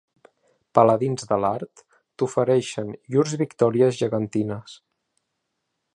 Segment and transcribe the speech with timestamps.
[0.77, 1.83] Paladins de l'art
[2.21, 4.79] t'ofereixen llurs victòries gegantines.